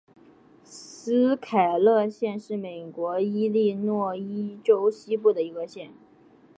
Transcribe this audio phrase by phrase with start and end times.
[0.65, 5.91] 斯凯勒县是美国伊利诺伊州西部的一个县。